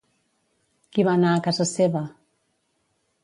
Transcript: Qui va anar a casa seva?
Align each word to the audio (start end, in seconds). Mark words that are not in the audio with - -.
Qui 0.95 1.05
va 1.07 1.11
anar 1.19 1.33
a 1.35 1.43
casa 1.49 1.67
seva? 1.73 2.01